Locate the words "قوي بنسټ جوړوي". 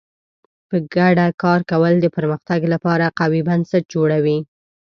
3.19-4.37